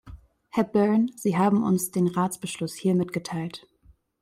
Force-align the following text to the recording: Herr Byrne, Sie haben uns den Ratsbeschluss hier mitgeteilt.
Herr 0.49 0.63
Byrne, 0.63 1.11
Sie 1.15 1.37
haben 1.37 1.61
uns 1.61 1.91
den 1.91 2.07
Ratsbeschluss 2.07 2.73
hier 2.73 2.95
mitgeteilt. 2.95 3.67